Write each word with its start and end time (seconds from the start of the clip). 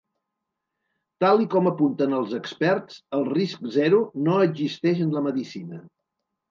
Tal 1.23 1.43
i 1.43 1.45
com 1.55 1.69
apunten 1.73 2.17
els 2.21 2.33
experts, 2.39 2.99
el 3.19 3.29
risc 3.37 3.71
zero 3.79 4.03
no 4.31 4.43
existeix 4.51 5.09
en 5.09 5.19
la 5.21 5.29
medicina. 5.31 5.85